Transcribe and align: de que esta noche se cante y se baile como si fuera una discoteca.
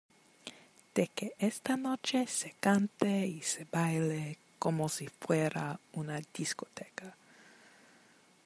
de 0.95 1.09
que 1.09 1.35
esta 1.37 1.77
noche 1.77 2.25
se 2.25 2.55
cante 2.59 3.27
y 3.27 3.43
se 3.43 3.65
baile 3.71 4.39
como 4.57 4.89
si 4.89 5.07
fuera 5.07 5.79
una 5.93 6.19
discoteca. 6.33 7.15